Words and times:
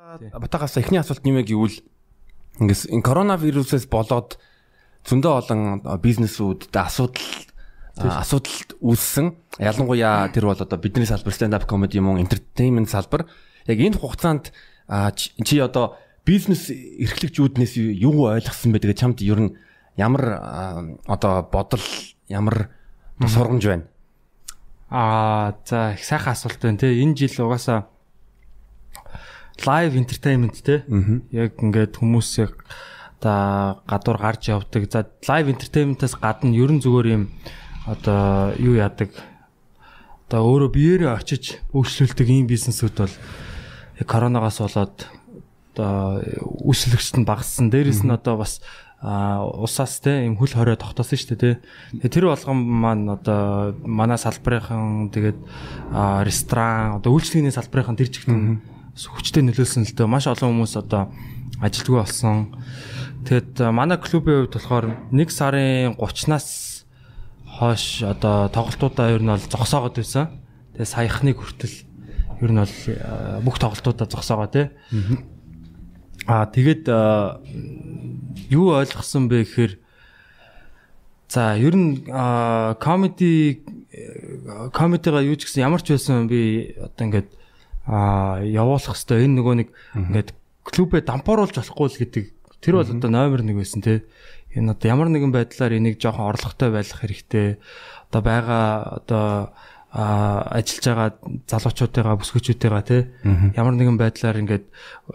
Батагаас 0.00 0.80
эхний 0.80 0.96
асуулт 0.96 1.20
нэмээ 1.28 1.44
гэвэл 1.44 1.76
ингээс 2.64 2.88
энэ 2.88 3.04
коронавирусээс 3.04 3.84
болоод 3.84 4.40
зөндөө 5.04 5.32
олон 5.44 5.60
бизнесүүд 6.00 6.72
асуудал 6.72 7.20
асуудал 8.00 8.80
үүссэн. 8.80 9.36
Ялангуяа 9.60 10.32
тэр 10.32 10.48
бол 10.48 10.56
одоо 10.56 10.80
бидний 10.80 11.04
салбар 11.04 11.36
stand 11.36 11.52
up 11.52 11.68
comedy 11.68 12.00
юм 12.00 12.16
уу 12.16 12.16
entertainment 12.16 12.88
салбар. 12.88 13.28
Яг 13.68 13.76
энэ 13.76 14.00
хугацаанд 14.00 14.56
чи 15.20 15.60
одоо 15.60 16.00
бизнес 16.24 16.72
эрхлэгчүүднээс 16.72 17.76
юу 18.00 18.32
ойлгосон 18.32 18.72
бэ? 18.72 18.80
Тэгээ 18.80 19.00
чамд 19.04 19.20
ер 19.20 19.36
нь 19.36 19.52
ямар 20.00 20.96
одоо 21.04 21.44
бодол 21.44 21.84
ямар 22.24 22.72
сургамж 23.20 23.64
байна? 23.68 23.84
Аа 24.88 25.60
за 25.68 25.92
их 25.92 26.04
сайхан 26.08 26.32
асуулт 26.32 26.56
байна 26.56 26.80
те. 26.80 26.88
Энэ 26.88 27.20
жил 27.20 27.44
угаасаа 27.44 27.92
live 29.66 29.96
entertainment 29.96 30.56
те. 30.62 30.82
Яг 31.30 31.60
ингээд 31.60 31.98
хүмүүс 32.00 32.28
яг 32.40 32.54
одоо 33.20 33.82
гадуур 33.86 34.18
гарч 34.18 34.48
явдаг. 34.48 34.88
За 34.90 35.04
live 35.28 35.52
entertainment-аас 35.52 36.16
гадна 36.16 36.56
ерөн 36.56 36.80
зүгээр 36.80 37.06
юм 37.12 37.28
одоо 37.86 38.54
юу 38.56 38.76
яадаг. 38.80 39.12
Одоо 40.28 40.40
өөрөө 40.46 40.70
биеэрээ 40.72 41.10
очиж 41.12 41.60
үйлчлүүлдэг 41.74 42.28
ийм 42.28 42.46
бизнесүүд 42.46 42.94
бол 42.96 43.14
коронавигаас 44.06 44.60
болоод 44.62 44.96
одоо 45.74 46.22
үйлчлэгчд 46.64 47.20
нь 47.20 47.28
багассан. 47.28 47.68
Дээрээс 47.68 48.06
нь 48.06 48.14
одоо 48.14 48.40
бас 48.40 48.62
усаас 49.00 50.00
те 50.00 50.24
юм 50.28 50.36
хөл 50.36 50.52
хорой 50.52 50.76
тогтоосон 50.76 51.16
шүү 51.16 51.36
дээ 51.36 51.56
те. 51.56 52.08
Тэр 52.08 52.28
болгон 52.28 52.56
маань 52.56 53.08
одоо 53.08 53.72
манай 53.84 54.20
салбарынхан 54.20 55.08
тэгээд 55.08 55.38
ресторан 56.24 57.00
одоо 57.00 57.16
үйлчлэгийн 57.16 57.52
салбарынхан 57.52 57.96
тэр 57.96 58.12
чигт 58.12 58.28
хүчтэй 58.96 59.42
нөлөөлсөн 59.46 59.86
л 59.86 59.94
дээ. 59.94 60.08
Маш 60.10 60.26
олон 60.26 60.60
хүмүүс 60.60 60.74
одоо 60.80 61.12
ажилтгүй 61.60 61.96
болсон. 62.00 62.56
Тэгэд 63.28 63.70
манай 63.70 64.00
клубийн 64.00 64.48
хувьд 64.48 64.56
болохоор 64.56 64.86
1 65.12 65.28
сарын 65.28 65.94
30-наас 66.00 66.48
хойш 67.60 68.02
одоо 68.02 68.48
тоглолтуудаа 68.48 69.12
ер 69.12 69.22
нь 69.22 69.28
бол 69.28 69.44
зогсоогод 69.44 70.00
байсан. 70.00 70.40
Тэгээ 70.72 70.88
саяхныг 70.88 71.36
хүртэл 71.36 71.76
ер 72.40 72.50
нь 72.50 72.62
бол 72.64 72.76
бүх 73.44 73.60
тоглолтуудаа 73.60 74.08
зогсоогоо 74.08 74.48
тий. 74.48 74.66
Аа 76.24 76.48
тэгээд 76.48 76.88
юу 78.48 78.72
ойлгосон 78.80 79.28
бэ 79.28 79.44
гэхээр 79.44 79.72
за 81.28 81.54
ер 81.60 81.74
нь 81.76 82.08
комеди 82.80 83.60
комедига 84.72 85.20
юу 85.20 85.36
ч 85.36 85.44
гэсэн 85.44 85.68
ямар 85.68 85.82
ч 85.84 85.92
байсан 85.92 86.26
би 86.26 86.72
одоо 86.80 87.04
ингээд 87.04 87.28
аа 87.86 88.44
явуулах 88.44 88.96
хэвээр 88.96 89.24
энэ 89.24 89.36
нөгөө 89.40 89.54
нэг 89.60 89.68
ингээд 89.96 90.30
клубээ 90.64 91.02
дампууруулж 91.04 91.56
болохгүй 91.56 91.88
л 91.88 92.00
гэдэг. 92.04 92.24
Тэр 92.60 92.74
бол 92.76 92.90
одоо 92.92 93.10
номер 93.10 93.40
1 93.40 93.56
байсан 93.56 93.80
те. 93.80 94.04
Энэ 94.52 94.76
одоо 94.76 94.86
ямар 94.90 95.08
нэгэн 95.08 95.32
байдлаар 95.32 95.78
энийг 95.78 95.96
жоохон 95.96 96.28
орлоготой 96.28 96.70
байлгах 96.74 97.00
хэрэгтэй. 97.00 97.56
Одоо 98.12 98.20
байгаа 98.20 98.66
одоо 99.00 99.54
ажиллаж 99.90 100.84
байгаа 100.86 101.08
залуучуудыгаа 101.50 102.20
бүсгүүчүүдтэйгээ 102.20 102.84
те. 102.86 102.98
Ямар 103.56 103.74
нэгэн 103.74 103.98
байдлаар 103.98 104.38
ингээд 104.38 104.66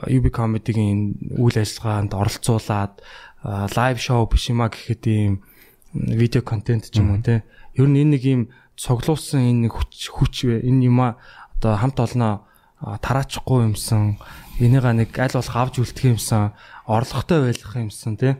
UB 0.09 0.25
comedy-гийн 0.35 1.39
үйл 1.39 1.55
ажиллагаанд 1.55 2.11
оролцуулаад 2.11 2.99
лайв 3.45 3.97
шоу 4.01 4.27
биш 4.27 4.49
юма 4.51 4.67
гэхэд 4.67 5.03
ийм 5.07 5.45
видео 5.93 6.41
контент 6.41 6.91
ч 6.91 6.99
юм 6.99 7.15
уу 7.15 7.23
те. 7.23 7.47
Ер 7.77 7.87
нь 7.87 8.03
энэ 8.03 8.19
нэг 8.19 8.23
ийм 8.25 8.41
цуглуулсан 8.75 9.47
энэ 9.47 9.71
хүч 9.71 10.11
хүч 10.11 10.35
энэ 10.49 10.91
юма 10.91 11.21
одоо 11.55 11.79
хамт 11.79 11.99
олноо 12.03 12.43
тараачихгүй 12.85 13.73
юмсан. 13.73 14.17
Энийга 14.61 14.93
нэг 14.93 15.17
аль 15.17 15.33
болох 15.33 15.55
авч 15.57 15.81
үлдэх 15.81 16.15
юмсан. 16.15 16.53
Орлоготой 16.85 17.49
байх 17.49 17.73
юмсан 17.73 18.17
тий. 18.17 18.37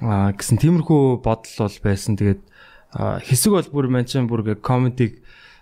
А 0.00 0.30
гэсэн 0.30 0.62
тиймэрхүү 0.62 1.18
бодол 1.26 1.54
бол 1.58 1.78
байсан. 1.82 2.14
Тэгээд 2.14 2.42
хэсэг 2.94 3.50
бол 3.52 3.68
бүр 3.74 3.86
манчин 3.90 4.30
бүр 4.30 4.54
комедиг 4.62 5.18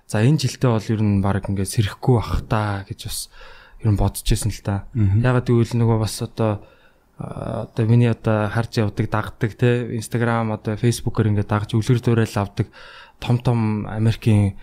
за 0.07 0.21
энэ 0.21 0.45
жилдээ 0.45 0.71
бол 0.71 0.93
ер 0.93 1.03
нь 1.03 1.25
баг 1.25 1.49
ингээд 1.49 1.73
сэрэхгүй 1.73 2.15
бах 2.21 2.45
та 2.47 2.85
гэж 2.85 3.01
бас 3.09 3.19
ер 3.81 3.91
нь 3.91 3.99
бодож 3.99 4.23
байсан 4.23 4.53
л 4.53 4.63
та. 4.63 4.87
Ягаад 4.95 5.49
гэвэл 5.49 5.75
нөгөө 5.75 5.99
бас 5.99 6.21
одоо 6.23 6.63
одоо 7.19 7.85
миний 7.89 8.13
одоо 8.13 8.47
харж 8.53 8.77
явдаг 8.77 9.09
дагдаг 9.09 9.57
те 9.57 9.97
инстаграм 9.97 10.53
одоо 10.53 10.77
фейсбүүкээр 10.77 11.33
ингээд 11.33 11.49
дагж 11.49 11.73
үлгэр 11.73 12.01
дуурайл 12.05 12.37
авдаг 12.37 12.69
том 13.19 13.41
том 13.41 13.89
Америкийн 13.89 14.61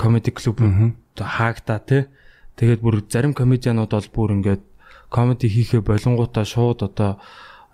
комеди 0.00 0.32
клуб 0.32 0.56
одоо 0.58 1.26
хаагта 1.28 1.78
те 1.78 2.08
Тэгээд 2.56 2.80
бүр 2.84 2.96
зарим 3.08 3.32
комедианууд 3.32 3.92
бол 3.92 4.08
бүр 4.12 4.30
ингээд 4.40 4.62
комеди 5.08 5.48
хийхээ 5.48 5.80
болонгуудаа 5.80 6.44
шууд 6.44 6.84
одоо 6.84 7.20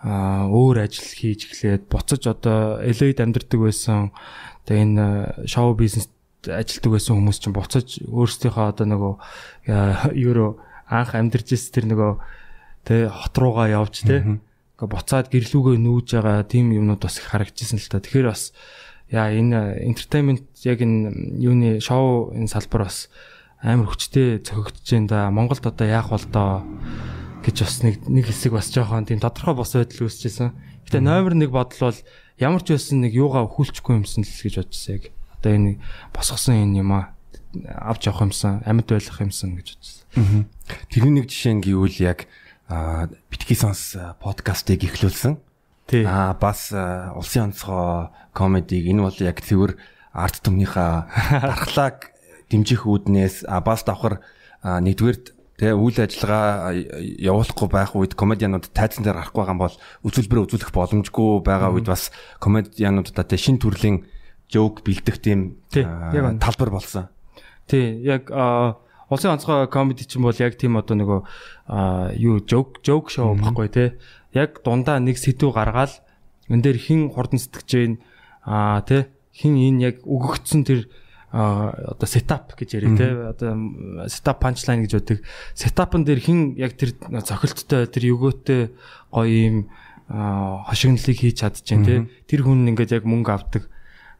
өөр 0.04 0.86
ажил 0.86 1.10
хийж 1.10 1.50
эхлээд 1.50 1.90
буцаж 1.90 2.22
одоо 2.30 2.78
LA-д 2.82 3.18
амьдардаг 3.18 3.58
байсан 3.58 4.14
тэгээ 4.66 4.84
энэ 4.86 5.06
шоу 5.50 5.74
бизнес 5.74 6.06
ажилтдаг 6.46 6.94
байсан 6.94 7.18
хүмүүс 7.18 7.38
чинь 7.42 7.56
буцаж 7.56 7.86
өөрсдийнхөө 8.06 8.66
одоо 8.70 8.86
нөгөө 8.86 9.14
евро 10.14 10.62
анх 10.86 11.18
амьдарч 11.18 11.58
ирсэн 11.58 11.72
тэр 11.74 11.86
нөгөө 11.90 12.12
тэ 12.86 13.10
хот 13.10 13.34
руугаа 13.34 13.66
явж 13.74 14.06
тэ 14.06 14.22
ингээ 14.78 14.94
буцаад 14.94 15.26
гэрлүүгөө 15.34 15.76
нүүж 15.82 16.06
байгаа 16.14 16.46
тийм 16.46 16.70
юмнууд 16.70 17.02
бас 17.02 17.18
их 17.18 17.26
харагдчихсан 17.26 17.82
л 17.82 17.90
та. 17.90 17.98
Тэгэхээр 17.98 18.30
бас 18.30 18.54
яа 19.10 19.34
энэ 19.34 19.82
entertainment 19.82 20.46
яг 20.62 20.78
энэ 20.78 21.10
юуны 21.42 21.82
шоу 21.82 22.30
энэ 22.30 22.46
салбар 22.46 22.86
бас 22.86 23.10
амар 23.62 23.90
хүчтэй 23.90 24.38
цохигдож 24.42 24.86
байна 24.86 25.08
да. 25.08 25.30
Монголд 25.30 25.66
одоо 25.66 25.86
яах 25.86 26.10
бол 26.10 26.26
доо 26.30 26.62
гэж 27.42 27.56
бас 27.64 27.82
нэг 27.82 28.06
нэг 28.06 28.30
хэсэг 28.30 28.52
бас 28.54 28.70
жоохон 28.70 29.06
тийм 29.06 29.18
тодорхой 29.18 29.54
бос 29.58 29.74
байдал 29.74 30.06
үүсчихсэн. 30.06 30.54
Гэтэ 30.86 31.00
номер 31.02 31.34
1 31.34 31.50
бодол 31.50 31.90
бол 31.90 31.98
ямар 32.38 32.62
ч 32.62 32.76
байсан 32.76 33.02
нэг 33.02 33.12
юугаа 33.18 33.46
өхүүлчихгүй 33.50 33.98
юмсан 33.98 34.22
л 34.22 34.30
гэж 34.30 34.54
бодчихсан 34.62 34.94
яг. 34.94 35.04
Одоо 35.38 35.52
энэ 35.58 35.72
босгосон 36.14 36.54
энэ 36.54 36.78
юм 36.86 36.92
аа 36.94 37.18
авч 37.54 38.06
явах 38.06 38.30
юмсан, 38.30 38.62
амьд 38.62 38.86
байх 38.86 39.20
юмсан 39.20 39.56
гэж 39.58 39.66
бодчихсан. 39.74 40.06
Тэрний 40.92 41.14
нэг 41.18 41.26
жишээ 41.26 41.54
нь 41.58 41.64
гэвэл 41.64 41.98
яг 42.04 42.28
битгий 43.32 43.56
сонс 43.56 43.96
подкастыг 44.22 44.84
эхлүүлсэн. 44.84 45.40
Аа 46.04 46.36
бас 46.36 46.70
улсын 46.70 47.50
онцгой 47.50 48.12
комедиг 48.36 48.84
энэ 48.86 49.02
бол 49.02 49.18
яг 49.24 49.40
цэвэр 49.40 49.80
арт 50.12 50.44
түмнийхээ 50.44 50.92
дархлааг 51.48 52.12
дэмжих 52.48 52.84
үүднээс 52.88 53.48
бас 53.64 53.84
давхар 53.84 54.20
нэгдүгээр 54.64 55.18
тэгээ 55.58 55.74
үйл 55.74 55.98
ажиллагаа 55.98 56.70
явуулахгүй 57.18 57.68
байх 57.68 57.92
үед 57.98 58.14
комедианууд 58.14 58.70
тайзан 58.70 59.02
дээр 59.02 59.18
гарахгүй 59.18 59.42
байгаа 59.42 59.58
бол 59.58 59.76
үзүүлбэрээ 60.06 60.44
үзүүлэх 60.46 60.70
боломжгүй 60.70 61.42
байгаа 61.42 61.74
үед 61.74 61.90
бас 61.90 62.14
комедиануудаа 62.38 63.26
тэгээ 63.26 63.42
шин 63.42 63.58
төрлийн 63.58 64.06
жоок 64.46 64.86
бэлдэх 64.86 65.18
тийм 65.18 65.58
талбар 65.74 66.70
болсон. 66.70 67.10
Тий, 67.66 67.98
яг 68.06 68.30
улсын 69.10 69.34
онцгой 69.34 69.66
комеди 69.66 70.06
чинь 70.06 70.22
бол 70.22 70.36
яг 70.38 70.54
тийм 70.56 70.78
одоо 70.78 70.94
нөгөө 70.94 71.20
юу 72.22 72.38
жоок 72.46 72.78
жоок 72.86 73.10
шоу 73.10 73.34
баггүй 73.34 73.68
те. 73.68 73.84
Яг 74.32 74.62
дундаа 74.62 75.02
нэг 75.02 75.18
сэтүү 75.18 75.52
гаргаал 75.52 75.92
энэ 76.48 76.62
дээр 76.64 76.78
хин 76.78 77.00
хурдан 77.12 77.42
сэтгэж 77.42 77.66
जैन 77.66 77.92
аа 78.46 78.80
те 78.86 79.10
хин 79.34 79.56
энэ 79.56 79.82
яг 79.84 79.96
өгөгдсөн 80.04 80.62
тэр 80.64 80.88
одоо 81.32 82.08
сетап 82.08 82.56
гэж 82.56 82.80
яриа 82.80 82.96
те. 82.96 83.08
Одоо 83.36 84.08
сетап 84.08 84.40
панчлайн 84.40 84.84
гэж 84.84 84.92
үүдэг 84.96 85.18
сетапн 85.52 86.04
дээр 86.04 86.20
хин 86.24 86.56
яг 86.56 86.76
тэр 86.80 86.96
цохилттой 86.96 87.84
тэр 87.88 88.04
өгөөтэй 88.16 88.72
гоё 89.12 89.28
юм 89.28 89.56
хошигнлыг 90.08 91.16
хийж 91.20 91.44
чадчихээн 91.44 91.84
те. 91.84 92.08
Тэр 92.24 92.48
хүн 92.48 92.64
ингээд 92.72 92.96
яг 92.96 93.04
мөнгө 93.04 93.28
авдаг. 93.28 93.68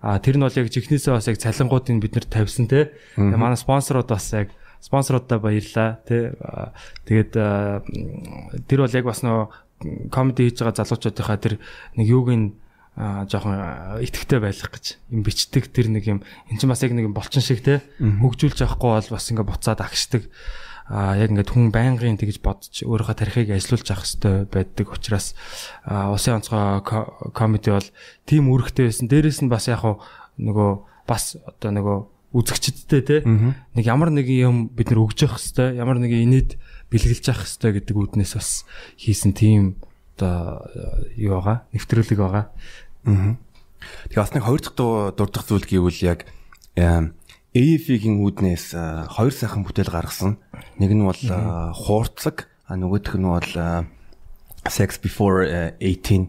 А 0.05 0.21
тэр 0.21 0.37
нь 0.37 0.45
бол 0.45 0.53
яг 0.53 0.69
чихнээсээ 0.69 1.17
бас 1.17 1.27
яг 1.33 1.41
цалингуудыг 1.41 1.97
бид 1.97 2.13
нэр 2.13 2.27
тавьсан 2.29 2.69
те. 2.69 2.93
Манай 3.17 3.57
спонсорууд 3.57 4.13
бас 4.13 4.29
яг 4.37 4.53
спонсоруудаа 4.85 5.41
баярлаа 5.41 6.05
те. 6.05 6.37
Тэгээд 7.09 7.33
тэр 8.69 8.79
бол 8.85 8.93
яг 8.93 9.05
бас 9.09 9.25
нөгөө 9.25 10.13
комеди 10.13 10.53
хийж 10.53 10.61
байгаа 10.61 10.85
залуучуудынхаа 10.85 11.39
тэр 11.41 11.55
нэг 11.97 12.07
юуг 12.07 12.29
нь 12.37 12.53
жоохон 12.99 14.03
итгэвтэй 14.03 14.43
байх 14.43 14.59
гэж 14.59 14.99
юм 15.15 15.23
бичдэг 15.23 15.71
тэр 15.71 15.87
нэг 15.95 16.05
юм 16.11 16.19
эн 16.51 16.59
чинь 16.59 16.67
бас 16.67 16.83
яг 16.83 16.91
нэг 16.91 17.15
болчин 17.15 17.39
шиг 17.39 17.63
те 17.63 17.79
хөгжүүлж 18.03 18.67
авахгүй 18.67 18.91
бол 18.99 19.15
бас 19.15 19.31
ингээ 19.31 19.47
буцаад 19.47 19.79
агшдаг 19.79 20.27
а 20.89 21.15
яг 21.21 21.31
ингээд 21.31 21.53
хүн 21.53 21.69
байнгын 21.69 22.17
тэгж 22.17 22.41
бодож 22.41 22.81
өөрийнхөө 22.81 23.17
тарихыг 23.21 23.53
ажилуулж 23.53 23.87
авах 23.93 24.09
хэрэгтэй 24.09 24.37
байдаг 24.49 24.87
учраас 24.89 25.37
усын 25.87 26.41
онцгой 26.41 26.81
комеди 27.37 27.71
бол 27.77 27.89
тийм 28.25 28.49
үүрэгтэй 28.49 28.89
байсан. 28.89 29.07
Дээрээс 29.13 29.45
нь 29.45 29.53
бас 29.53 29.69
яг 29.69 29.85
нөгөө 29.85 30.71
бас 31.05 31.37
одоо 31.45 31.71
нөгөө 31.77 31.97
үзэгчдтэй 32.41 33.03
те 33.05 33.17
нэг 33.21 33.85
ямар 33.85 34.09
нэг 34.09 34.33
юм 34.33 34.73
бид 34.73 34.89
нар 34.89 35.05
өгж 35.05 35.29
явах 35.29 35.37
хэрэгтэй. 35.45 35.77
Ямар 35.77 36.01
нэг 36.01 36.13
инээд 36.17 36.57
бэлгэлж 36.89 37.37
авах 37.37 37.45
хэрэгтэй 37.45 37.73
гэдэг 37.85 37.95
үүднээс 37.95 38.33
бас 38.33 38.65
хийсэн 38.97 39.37
тийм 39.37 39.77
одоо 40.17 40.65
юу 41.21 41.37
байгаа 41.37 41.69
нэвтрүүлэг 41.77 42.17
байгаа. 42.17 42.49
Тэгээ 43.07 44.19
бас 44.19 44.33
нэг 44.35 44.45
хоёр 44.47 44.61
дахь 44.63 44.79
дурдах 45.15 45.45
зүйл 45.47 45.67
гэвэл 45.69 46.01
яг 46.03 46.27
AF-ийн 46.79 48.19
үүднээс 48.23 48.75
хоёр 49.13 49.35
сайхан 49.35 49.63
бүтээл 49.67 49.93
гаргасан. 49.93 50.39
Нэг 50.79 50.91
нь 50.95 51.05
бол 51.07 51.23
хуурцаг, 51.75 52.49
А 52.69 52.77
нөгөөх 52.77 53.17
нь 53.17 53.25
бол 53.25 53.49
sex 54.69 55.01
before 55.01 55.49
18 55.81 56.29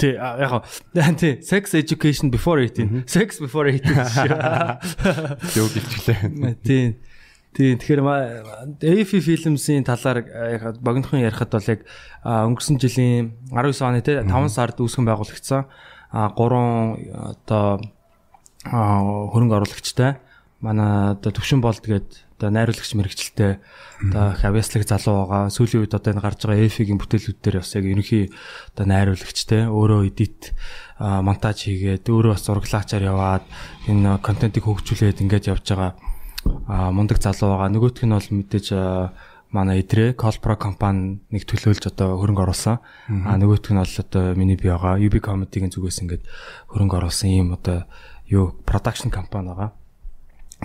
Тэ 0.00 0.16
яг 0.16 0.64
тий 1.20 1.36
sex 1.44 1.76
education 1.76 2.32
before 2.32 2.56
18 2.64 3.04
sex 3.04 3.36
before 3.36 3.68
18 3.68 3.92
Юу 5.60 5.68
гэлчлээ. 5.68 6.56
Тий 6.64 6.96
Тий 7.52 7.76
тэгэхээр 7.76 8.00
AFI 8.80 9.20
Films-ийн 9.20 9.84
талаар 9.84 10.24
яг 10.24 10.80
богинохон 10.80 11.20
ярихад 11.20 11.52
бол 11.52 11.68
яг 11.68 11.84
өнгөрсөн 12.24 12.80
жилийн 12.80 13.36
19 13.52 13.84
оны 13.84 14.00
тий 14.00 14.16
5 14.16 14.48
сард 14.48 14.80
үүсгэн 14.80 15.04
байгуулагдсан 15.04 15.68
3 16.16 17.36
одоо 17.36 17.80
хөрөнгө 18.64 19.56
оруулагчтай 19.60 20.16
манай 20.64 21.12
одоо 21.12 21.30
төвшин 21.36 21.60
болд 21.60 21.84
гээд 21.84 22.24
одоо 22.36 22.50
найруулагч 22.50 22.92
мэрэгчлээ 22.96 23.52
одоо 24.08 24.32
хавьяслаг 24.40 24.88
залуу 24.88 25.28
байгаа. 25.28 25.52
Сүүлийн 25.52 25.84
үед 25.84 25.92
одоо 25.92 26.12
энэ 26.16 26.24
гарч 26.24 26.40
байгаа 26.44 26.64
AFI-гийн 26.64 27.00
бүтээлүүд 27.00 27.38
дээр 27.44 27.56
бас 27.60 27.72
яг 27.76 27.84
ерөнхий 27.84 28.24
одоо 28.72 28.84
найруулагчтэй 28.88 29.62
өөрөө 29.68 30.00
эдит 30.08 30.56
монтаж 31.00 31.68
хийгээд 31.68 32.08
өөрөө 32.08 32.32
бас 32.32 32.44
зураглаачаар 32.48 33.04
яваад 33.04 33.44
энэ 33.88 34.20
контентыг 34.24 34.64
хөгжүүлээд 34.64 35.20
ингэж 35.20 35.44
явж 35.52 35.64
байгаа 35.68 35.92
мундаг 36.92 37.20
залуу 37.20 37.56
байгаа. 37.56 37.72
Нөгөөх 37.72 38.04
нь 38.04 38.16
бол 38.16 38.28
мэдээж 38.40 38.66
манай 39.56 39.80
идрээ 39.80 40.12
Colpro 40.20 40.52
компани 40.60 41.24
нэг 41.32 41.48
төлөөлж 41.48 41.88
одоо 41.88 42.20
хөрөнгө 42.20 42.44
оруулсан. 42.44 42.84
А 43.08 43.40
нөгөөх 43.40 43.72
нь 43.72 43.80
бол 43.80 43.96
одоо 44.04 44.24
миний 44.36 44.60
би 44.60 44.68
байгаа. 44.68 45.00
UB 45.00 45.16
Comedy-гийн 45.24 45.72
зүгээс 45.72 46.04
ингээд 46.04 46.24
хөрөнгө 46.68 46.96
оруулсан 47.00 47.32
юм 47.32 47.56
одоо 47.56 47.88
юу 48.28 48.52
production 48.68 49.08
компани 49.08 49.56
байгаа. 49.56 49.72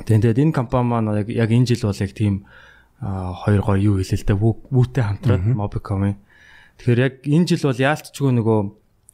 Тэгээд 0.03 0.43
энэ 0.43 0.51
компани 0.51 0.87
маань 0.91 1.23
яг 1.23 1.49
энэ 1.49 1.71
жил 1.71 1.87
бол 1.87 2.03
яг 2.03 2.11
тийм 2.11 2.43
хоёр 2.99 3.61
гоо 3.63 3.77
юу 3.79 3.95
хэлээ 4.03 4.19
л 4.19 4.27
дээ 4.27 4.37
вүүтэй 4.37 5.03
хамтраад 5.07 5.43
Mobicom-ийн. 5.47 6.19
Тэгэхээр 6.77 6.99
яг 7.01 7.13
энэ 7.25 7.47
жил 7.49 7.71
бол 7.71 7.79
яалтчгүй 7.79 8.29
нөгөө 8.35 8.59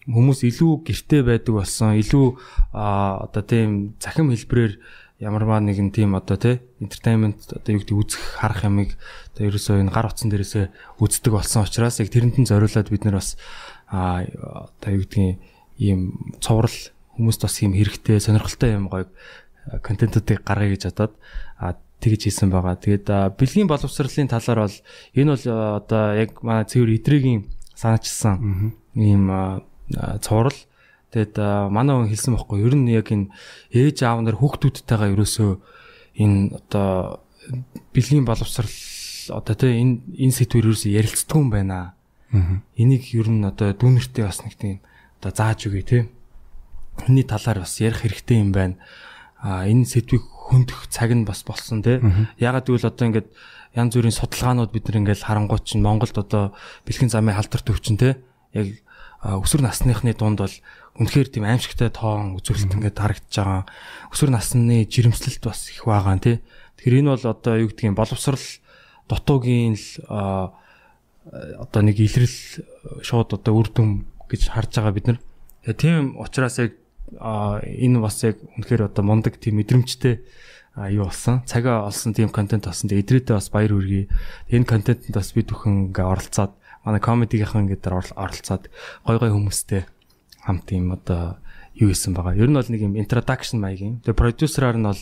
хүмүүс 0.08 0.40
илүү 0.48 0.72
гэртэй 0.88 1.22
байдаг 1.24 1.54
болсон. 1.56 1.96
Илүү 2.00 2.28
одоо 2.72 3.44
тийм 3.44 3.96
захим 4.00 4.32
хэлбэрээр 4.32 4.74
ямарваа 5.20 5.60
нэгэн 5.62 5.90
тийм 5.90 6.14
одоо 6.14 6.38
тий 6.38 6.62
entertainment 6.78 7.42
одоо 7.50 7.72
юу 7.74 7.82
гэдэг 7.82 7.98
үзэх 7.98 8.24
харах 8.38 8.64
ямыг 8.66 8.94
одоо 9.34 9.50
ерөөсөө 9.50 9.82
энэ 9.82 9.94
гар 9.94 10.10
утсан 10.10 10.30
дээрээсээ 10.30 10.66
үздэг 11.02 11.34
болсон 11.34 11.66
учраас 11.66 11.98
яг 11.98 12.14
тэрэнд 12.14 12.38
нь 12.38 12.50
зориулаад 12.50 12.90
бид 12.94 13.04
нар 13.06 13.18
бас 13.18 13.34
а 13.90 14.22
одоо 14.24 14.90
юу 14.94 15.02
гэдгийг 15.06 15.42
ийм 15.82 16.14
цоврал 16.38 16.78
хүмүүст 17.18 17.42
бас 17.42 17.56
ийм 17.66 17.74
хэрэгтэй 17.74 18.22
сонирхолтой 18.22 18.78
юм 18.78 18.94
гоё 18.94 19.10
контентуудыг 19.82 20.46
гаргая 20.46 20.78
гэж 20.78 20.94
бодоод 20.94 21.14
тэгж 21.98 22.30
хийсэн 22.30 22.54
байгаа. 22.54 22.78
Тэгээд 22.78 23.10
бэлгийн 23.42 23.66
боловсролын 23.66 24.30
талаар 24.30 24.70
бол 24.70 24.78
энэ 25.18 25.34
бол 25.34 25.46
одоо 25.82 26.04
яг 26.14 26.32
манай 26.46 26.66
цэвэр 26.70 26.94
идрэгийн 26.94 27.50
санаачсан 27.74 28.78
ийм 28.94 29.26
цуврал. 30.22 30.58
Тэгээд 31.12 31.36
манай 31.72 31.96
хүн 31.96 32.10
хэлсэн 32.12 32.34
байхгүй 32.36 32.60
ер 32.68 32.76
нь 32.76 32.92
яг 32.92 33.08
энэ 33.12 33.32
ээж 33.72 34.04
аав 34.04 34.20
нар 34.24 34.36
хүүхдүүдтэйгээ 34.38 35.14
ерөөсөө 35.16 35.52
энэ 36.20 36.40
одоо 36.60 37.24
бэлгийн 37.96 38.28
боловсрал 38.28 38.72
одоо 39.32 39.56
тий 39.56 39.72
энэ 39.80 40.04
энэ 40.20 40.36
сэдвэр 40.36 40.68
ерөөсөө 40.68 40.92
ярилцдаг 40.92 41.38
юм 41.38 41.50
байна. 41.54 41.96
Энийг 42.76 43.08
ер 43.16 43.32
нь 43.32 43.48
одоо 43.48 43.72
дүүнертэй 43.72 44.28
бас 44.28 44.44
нэг 44.44 44.60
тийм 44.60 44.84
одоо 45.24 45.32
зааж 45.32 45.64
өгье 45.72 45.84
тий. 45.88 46.02
Энийний 47.08 47.24
талаар 47.24 47.64
бас 47.64 47.80
ярих 47.80 48.04
хэрэгтэй 48.04 48.44
юм 48.44 48.52
байна 48.52 48.76
а 49.38 49.70
энэ 49.70 49.86
сэдвийг 49.86 50.26
хөндөх 50.26 50.90
цаг 50.90 51.14
нь 51.14 51.26
бас 51.26 51.46
болсон 51.46 51.86
тий. 51.86 52.02
Ягаад 52.42 52.66
гэвэл 52.66 52.90
одоо 52.90 53.06
ингээд 53.06 53.30
янз 53.78 53.94
бүрийн 53.94 54.16
судалгаанууд 54.18 54.74
бид 54.74 54.90
нар 54.90 54.98
ингээд 55.06 55.22
харангуй 55.22 55.62
чинь 55.62 55.86
Монголд 55.86 56.18
одоо 56.18 56.58
бэлхэн 56.90 57.14
замын 57.14 57.38
халдвар 57.38 57.62
төвчин 57.62 58.02
тий. 58.02 58.18
Яг 58.58 58.82
өсвөр 59.24 59.66
насныхны 59.66 60.14
дунд 60.14 60.40
бол 60.42 60.56
үнэхээр 60.98 61.30
тийм 61.30 61.46
аимшигтай 61.46 61.90
тоон 61.90 62.38
үзүүлэлт 62.38 62.74
ингээд 62.78 62.98
харагдаж 62.98 63.34
байгаа. 63.34 63.64
Өсвөр 64.14 64.32
насны 64.34 64.86
жирэмслэлт 64.86 65.44
бас 65.46 65.70
их 65.70 65.86
байгаа 65.86 66.18
тий. 66.22 66.38
Тэгэхээр 66.78 67.00
энэ 67.02 67.12
бол 67.18 67.26
одоо 67.26 67.54
юу 67.58 67.70
гэдгийг 67.70 67.98
боловсрал 67.98 68.46
дутуугийн 69.10 69.78
л 69.78 69.88
одоо 71.28 71.82
нэг 71.82 71.98
илрэл 72.00 72.38
шууд 73.04 73.36
одоо 73.36 73.54
үр 73.58 73.70
дүн 73.74 74.06
гэж 74.30 74.54
харж 74.54 74.72
байгаа 74.78 74.94
бид 74.96 75.08
нар. 75.08 75.20
Тийм 75.76 76.18
учраас 76.18 76.58
яг 76.62 76.78
энэ 77.18 78.00
бас 78.00 78.24
яг 78.24 78.38
үнэхээр 78.58 78.90
одоо 78.92 79.04
мундаг 79.04 79.42
тийм 79.42 79.60
мэдрэмжтэй 79.60 80.24
юу 80.94 81.10
болсон. 81.10 81.42
Цагаа 81.50 81.90
олсон 81.90 82.14
тийм 82.14 82.30
контент 82.30 82.66
болсон. 82.70 82.88
Тэгээ 82.90 83.04
идрээдээ 83.04 83.36
бас 83.36 83.50
баяр 83.50 83.74
хүргэе. 83.74 84.08
Энэ 84.54 84.70
контентэнд 84.70 85.16
бас 85.16 85.34
бид 85.34 85.50
бүхэн 85.50 85.92
ингээ 85.92 86.06
оролцоод 86.06 86.54
манай 86.88 87.04
комедигийнхан 87.04 87.68
ингээд 87.68 88.16
оролцоод 88.16 88.72
гой 89.04 89.18
гой 89.20 89.32
хүмүүстэй 89.36 89.84
хамт 90.48 90.72
юм 90.72 90.96
одоо 90.96 91.36
юу 91.76 91.92
хийсэн 91.92 92.16
байгаа. 92.16 92.40
Ер 92.40 92.48
нь 92.48 92.56
бол 92.56 92.72
нэг 92.72 92.82
юм 92.82 92.96
introduction 92.96 93.60
маягийн. 93.60 94.00
Тэгээ 94.08 94.16
продюсераар 94.16 94.80
нь 94.80 94.88
бол 94.88 95.02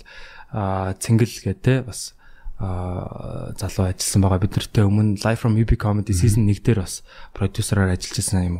Цэнгэл 0.98 1.54
гэдэг 1.54 1.62
те 1.62 1.86
бас 1.86 2.18
залуу 2.58 3.86
ажилласан 3.94 4.22
байгаа. 4.26 4.42
Бид 4.42 4.58
нартэй 4.58 4.84
өмнө 4.84 5.22
Live 5.22 5.46
from 5.46 5.56
UB 5.62 5.78
Comedy 5.78 6.18
season 6.18 6.50
1 6.50 6.66
дээр 6.66 6.82
бас 6.82 7.06
продюсераар 7.38 7.94
ажиллаж 7.94 8.18
байсан 8.18 8.42
юм. 8.42 8.58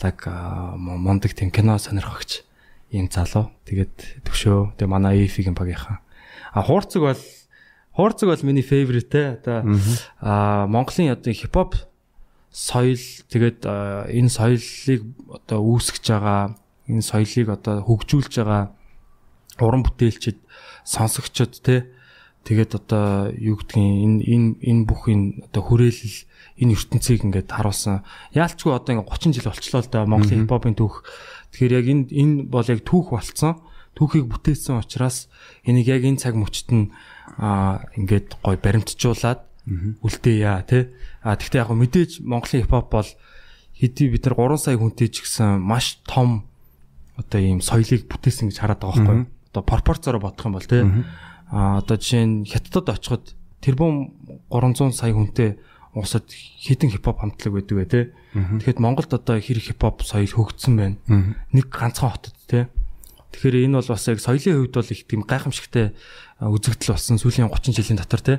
Лаг 0.00 0.18
мондаг 0.80 1.36
тийм 1.36 1.52
кино 1.52 1.76
сонирхогч 1.76 2.42
ийм 2.90 3.12
залуу. 3.12 3.52
Тэгээд 3.68 4.24
төвшөө. 4.24 4.80
Тэгээ 4.80 4.90
манай 4.90 5.26
EF-ийн 5.28 5.54
багийнхан. 5.54 6.00
А 6.54 6.62
хуурцэг 6.62 7.02
бол 7.02 7.22
хуурцэг 7.94 8.26
бол 8.30 8.42
миний 8.46 8.62
favorite 8.64 9.10
те. 9.10 9.38
Одоо 9.38 9.62
а 10.22 10.66
Монголын 10.66 11.14
одоо 11.14 11.34
хипхоп 11.34 11.74
соёл 12.54 13.02
тэгээд 13.26 13.66
энэ 13.66 14.30
соёлыг 14.30 15.02
одоо 15.26 15.58
үүсгэж 15.74 16.04
байгаа 16.06 16.54
энэ 16.86 17.02
соёлыг 17.02 17.48
одоо 17.50 17.82
хөгжүүлж 17.82 18.32
байгаа 18.38 18.70
уран 19.58 19.82
бүтээлчд 19.82 20.38
сонсогчд 20.86 21.58
те 21.66 21.90
тэгээд 22.46 22.78
одоо 22.78 23.34
юу 23.34 23.58
гэдгийг 23.58 23.90
энэ 24.06 24.18
энэ 24.22 24.48
энэ 24.62 24.82
бүх 24.86 25.10
энэ 25.10 25.50
одоо 25.50 25.62
хүрээлэл 25.66 26.18
энэ 26.62 26.74
ертөнцийг 26.78 27.26
ингээд 27.26 27.50
харуулсан. 27.50 28.06
Яалчгүй 28.36 28.70
одоо 28.70 29.02
ингээд 29.02 29.10
30 29.10 29.34
жил 29.34 29.50
болчлоо 29.50 29.80
л 29.82 29.90
да 29.90 30.06
Монголын 30.06 30.46
хипхопын 30.46 30.76
түүх 30.78 31.02
Тэгэхээр 31.54 31.78
яг 31.78 31.86
энэ 31.86 32.04
энэ 32.10 32.34
бол 32.50 32.66
яг 32.66 32.82
түүх 32.82 33.14
болцсон. 33.14 33.62
Түүхийг 33.94 34.26
бүтээсэн 34.26 34.82
учраас 34.82 35.30
энийг 35.62 35.86
яг 35.86 36.02
энэ 36.02 36.18
цаг 36.18 36.34
мөчт 36.34 36.66
нь 36.74 36.90
аа 37.38 37.86
ингээд 37.94 38.42
гой 38.42 38.58
баримтжуулаад 38.58 39.46
үлдээя 39.66 40.64
тий. 40.68 40.92
А 41.22 41.36
тэгвэл 41.36 41.60
яг 41.60 41.70
мэдээж 41.72 42.20
Монголын 42.20 42.62
хипхоп 42.64 42.88
бол 42.92 43.10
хэдий 43.74 44.08
бид 44.12 44.24
нар 44.28 44.36
3 44.36 44.58
сая 44.60 44.76
хүнтэй 44.76 45.08
ч 45.08 45.24
гэсэн 45.24 45.60
маш 45.60 45.98
том 46.04 46.44
одоо 47.16 47.40
ийм 47.40 47.60
соёлыг 47.64 48.06
бүтээсэн 48.10 48.52
гэж 48.52 48.58
хараад 48.60 48.80
байгаа 48.84 49.00
байхгүй? 49.00 49.26
Одоо 49.54 49.62
пропорцоор 49.62 50.18
бодох 50.20 50.44
юм 50.46 50.54
бол 50.58 50.66
тий. 50.68 50.82
А 51.48 51.78
одоо 51.80 51.96
жишээ 51.96 52.24
нь 52.26 52.44
хятадд 52.44 52.92
очиход 52.92 53.24
тэрбум 53.64 54.12
300 54.50 54.92
сая 54.92 55.12
хүнтэй 55.14 55.56
Уусад 55.94 56.26
хідэн 56.26 56.90
хипхоп 56.90 57.22
хамтлаг 57.22 57.54
байдаг 57.54 57.76
бай 57.78 57.86
тээ. 57.86 58.04
Тэгэхэд 58.58 58.82
Монголд 58.82 59.14
одоо 59.14 59.38
хэр 59.38 59.62
хипхоп 59.62 60.02
соёл 60.02 60.26
хөгжсөн 60.26 60.74
байна. 60.74 60.98
Нэг 61.54 61.70
ганцхан 61.70 62.10
хотод 62.10 62.34
тээ. 62.50 62.66
Тэгэхээр 63.34 63.66
энэ 63.66 63.82
бол 63.82 63.90
бас 63.90 64.06
яг 64.06 64.22
соёлын 64.22 64.54
хувьд 64.62 64.74
бол 64.78 64.92
их 64.94 65.02
тийм 65.10 65.22
гайхамшигтай 65.26 65.90
үзэгдэл 66.38 66.94
болсон 66.94 67.18
сүүлийн 67.18 67.50
30 67.50 67.74
жилийн 67.74 67.98
дотор 67.98 68.22
тий. 68.22 68.38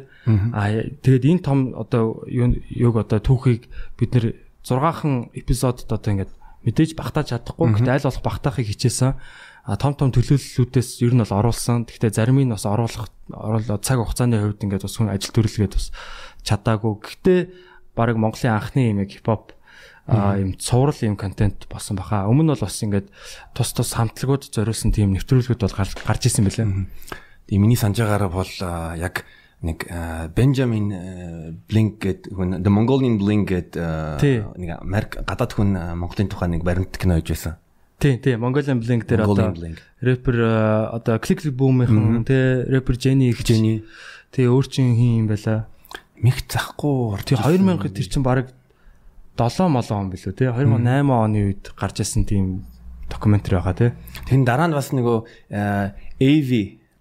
Аа 0.56 0.88
тэгээд 1.04 1.28
энэ 1.28 1.44
том 1.44 1.76
одоо 1.76 2.24
юг 2.32 2.96
одоо 2.96 3.20
түүхийг 3.20 3.68
бид 4.00 4.16
нэр 4.16 4.26
6хан 4.64 5.36
эпизодод 5.36 5.92
одоо 5.92 6.12
ингээд 6.16 6.32
мэдээж 6.64 6.96
багтааж 6.96 7.36
чадахгүй 7.36 7.76
гэхдээ 7.76 7.96
аль 8.00 8.08
болох 8.08 8.24
багтаахыг 8.24 8.68
хичээсэн. 8.72 9.20
А 9.66 9.76
том 9.76 9.94
том 10.00 10.16
төлөөллүүдээс 10.16 11.04
ер 11.04 11.14
нь 11.14 11.22
бол 11.22 11.38
оруулсан. 11.44 11.86
Гэхдээ 11.86 12.16
зарим 12.16 12.40
нь 12.40 12.54
бас 12.56 12.64
оруулах 12.64 13.12
оруулаад 13.30 13.84
цаг 13.84 14.00
хугацааны 14.00 14.40
хувьд 14.40 14.64
ингээд 14.64 14.86
бас 14.88 14.96
хүн 14.96 15.12
ажил 15.12 15.34
төрөлгээд 15.36 15.74
бас 15.76 15.92
чадаагүй. 16.48 16.94
Гэхдээ 17.04 17.40
баг 17.98 18.16
Монголын 18.16 18.56
анхны 18.56 18.94
юм 18.94 19.04
хипхоп 19.06 19.58
юм 20.08 20.54
цуврал 20.58 20.98
юм 21.02 21.16
контент 21.18 21.66
болсон 21.70 21.98
баха. 21.98 22.30
Өмнө 22.30 22.46
нь 22.46 22.52
бол 22.54 22.66
бас 22.66 22.78
ингээд 22.84 23.10
тус 23.58 23.74
тус 23.74 23.98
хамтлагууд 23.98 24.46
зориулсан 24.54 24.94
тийм 24.94 25.18
нэвтрүүлгүүд 25.18 25.62
бол 25.66 25.78
гарч 25.78 26.24
исэн 26.30 26.46
байлаа. 26.46 26.86
Тэгээ 27.50 27.62
миний 27.62 27.78
санаж 27.78 28.06
байгаагаар 28.06 28.30
бол 28.30 28.54
яг 29.02 29.26
нэг 29.66 29.90
Benjamin 30.38 31.58
Blink 31.66 31.98
гэдэг 32.06 32.34
хүн 32.38 32.62
The 32.62 32.70
Mongolian 32.70 33.18
Blink 33.18 33.50
гэдэг 33.50 34.58
нэг 34.62 34.70
Америк 34.78 35.26
гадаад 35.26 35.52
хүн 35.58 35.74
Монголын 35.98 36.30
тухай 36.30 36.54
нэг 36.54 36.62
баримт 36.62 36.94
кино 37.02 37.18
хийж 37.18 37.34
байсан. 37.34 37.58
Тий, 37.98 38.22
тий, 38.22 38.38
Mongolian 38.38 38.78
Blink 38.78 39.10
дээр 39.10 39.26
одоо 39.26 39.58
рэпер 40.06 40.36
одоо 40.94 41.18
Click 41.18 41.42
Click 41.42 41.58
Boom-ийн 41.58 42.22
тий, 42.30 42.62
рэпер 42.70 43.02
Jenny 43.02 43.34
их 43.34 43.42
Jenny. 43.42 43.82
Тий, 44.30 44.46
өөр 44.46 44.70
чин 44.70 44.94
хин 44.94 45.26
юм 45.26 45.28
байла 45.34 45.66
мих 46.22 46.46
захгүй. 46.46 47.18
Тий 47.26 47.40
2000 47.40 47.90
тэр 47.90 48.06
чинь 48.06 48.22
баг 48.22 48.54
7 49.38 49.68
молоо 49.68 50.00
он 50.00 50.10
билүү 50.12 50.34
тий 50.34 50.48
2008 50.48 51.12
оны 51.12 51.40
үед 51.52 51.72
гарч 51.76 52.00
ирсэн 52.00 52.24
тийм 52.26 52.64
докюментари 53.12 53.60
байгаа 53.60 53.76
тий. 53.76 53.92
Тэн 54.28 54.46
дараа 54.48 54.68
нь 54.72 54.76
бас 54.76 54.92
нөгөө 54.96 55.52
AV 56.20 56.52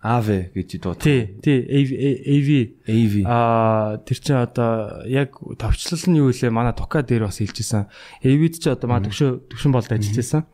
AV 0.05 0.53
гэж 0.53 0.71
дуу. 0.85 0.95
Тий, 1.01 1.33
тий, 1.41 1.65
AV 1.65 2.77
AV. 2.85 3.15
Аа 3.25 3.97
тэр 4.05 4.19
чинь 4.21 4.37
одоо 4.37 5.01
яг 5.09 5.33
товчлол 5.57 6.05
нь 6.13 6.21
юу 6.21 6.29
вэ? 6.29 6.53
Манай 6.53 6.77
Тока 6.77 7.01
дээр 7.01 7.25
бас 7.25 7.41
хэлжсэн. 7.41 7.89
AV-д 8.21 8.61
чи 8.61 8.69
одоо 8.69 8.93
манай 8.93 9.09
төвшөө 9.09 9.49
төвшин 9.49 9.73
болд 9.73 9.89
ажиллаж 9.89 10.17
байсан. 10.21 10.45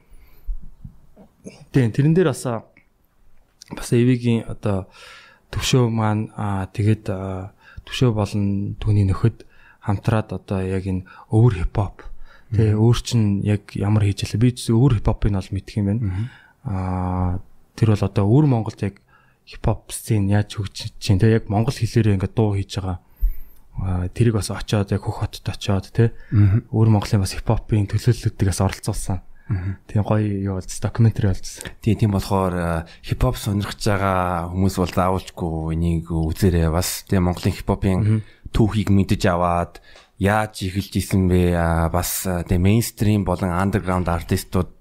Тий, 1.74 1.90
тэрэн 1.90 2.14
дээр 2.14 2.30
бас 2.30 2.46
бас 2.46 3.90
AV-гийн 3.90 4.46
одоо 4.46 4.86
төвшөө 5.50 5.90
маань 5.90 6.30
аа 6.38 6.70
тэгээд 6.70 7.10
төвшөө 7.90 8.10
болон 8.14 8.78
түүний 8.78 9.02
нөхөд 9.10 9.49
хамтраад 9.90 10.32
одоо 10.38 10.60
яг 10.62 10.86
энэ 10.86 11.04
өвөр 11.34 11.66
хипхоп. 11.66 12.06
Тэгээ 12.54 12.74
өөр 12.78 12.98
чин 13.02 13.42
яг 13.46 13.74
ямар 13.74 14.06
хийж 14.06 14.26
ялаа? 14.26 14.42
Би 14.42 14.50
өвөр 14.54 14.98
хипхопыг 14.98 15.30
нь 15.30 15.38
бол 15.38 15.54
мэдх 15.54 15.74
юм 15.76 15.86
байна. 15.86 16.02
Аа 16.64 17.42
тэр 17.74 17.94
бол 17.94 18.06
одоо 18.06 18.24
өвөр 18.26 18.46
Монголд 18.46 18.80
яг 18.82 19.02
хипхоп 19.46 19.90
сцен 19.90 20.30
яаж 20.30 20.54
хөгжиж 20.54 20.94
чинь? 20.98 21.18
Тэгээ 21.18 21.42
яг 21.42 21.46
монгол 21.50 21.74
хэлээрээ 21.74 22.16
ингээд 22.18 22.34
дуу 22.34 22.54
хийж 22.54 22.78
байгаа. 22.78 22.98
Аа 23.80 24.06
тэрийг 24.10 24.34
бас 24.38 24.50
очоод 24.50 24.90
яг 24.90 25.02
хөх 25.02 25.26
хотод 25.26 25.46
очоод 25.46 25.90
те 25.90 26.10
өвөр 26.70 26.88
Монголын 26.90 27.22
бас 27.22 27.34
хипхопын 27.34 27.86
төлөөлөлтөдгээс 27.90 28.60
оролцуулсан. 28.62 29.22
Тийм 29.90 30.06
гоё 30.06 30.22
юу 30.46 30.54
болж 30.62 30.70
докюментари 30.70 31.34
болж. 31.34 31.46
Тийм 31.82 31.98
тийм 31.98 32.10
болохоор 32.14 32.86
хипхоп 33.02 33.34
сонирхож 33.34 33.82
байгаа 33.82 34.46
хүмүүс 34.54 34.74
бол 34.78 34.94
заавалчгүй 34.94 35.74
энийг 35.74 36.06
үзээрэй 36.06 36.70
бас. 36.70 37.02
Тийм 37.10 37.26
Монголын 37.26 37.56
хипхопын 37.58 38.22
түүхийг 38.52 38.90
мэдэж 38.90 39.22
аваад 39.30 39.80
яаж 40.20 40.66
эхэлж 40.66 40.92
исэн 41.00 41.28
бэ 41.30 41.56
бас 41.88 42.26
тийм 42.48 42.62
мейнстрим 42.66 43.24
болон 43.24 43.50
андерграунд 43.50 44.08
артистууд 44.08 44.76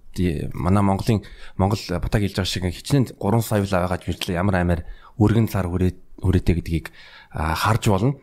манай 0.54 0.84
Монголын 0.84 1.24
Монгол 1.56 1.80
батаг 2.02 2.22
хэлж 2.22 2.36
байгаа 2.36 2.50
шиг 2.50 2.66
хичнээн 2.68 3.16
3 3.16 3.42
сая 3.42 3.64
л 3.64 3.76
аваад 3.88 4.04
мэтлээ 4.04 4.36
ямар 4.36 4.56
амаар 4.60 4.82
өргөн 5.16 5.48
цар 5.48 5.70
хүрээд 5.70 5.98
хүрээтэй 6.20 6.56
гэдгийг 6.60 6.86
харж 7.32 7.84
болно. 7.88 8.20